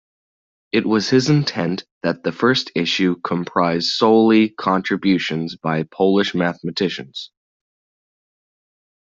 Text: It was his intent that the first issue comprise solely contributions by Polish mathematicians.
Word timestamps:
It 0.71 0.87
was 0.87 1.11
his 1.11 1.29
intent 1.29 1.85
that 2.01 2.23
the 2.23 2.31
first 2.31 2.71
issue 2.73 3.17
comprise 3.23 3.95
solely 3.95 4.49
contributions 4.49 5.57
by 5.57 5.83
Polish 5.83 6.33
mathematicians. 6.33 7.29